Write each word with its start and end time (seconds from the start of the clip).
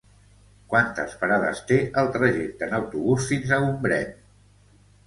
Quantes 0.73 1.13
parades 1.25 1.61
té 1.73 1.79
el 2.03 2.09
trajecte 2.17 2.71
en 2.71 2.75
autobús 2.81 3.31
fins 3.35 3.55
a 3.61 3.65
Gombrèn? 3.69 4.21